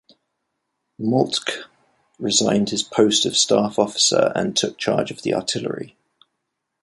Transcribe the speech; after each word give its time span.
Moltke 0.99 1.65
resigned 2.17 2.71
his 2.71 2.81
post 2.81 3.27
of 3.27 3.37
staff 3.37 3.77
officer 3.77 4.31
and 4.35 4.57
took 4.57 4.79
charge 4.79 5.11
of 5.11 5.21
the 5.21 5.35
artillery. 5.35 5.95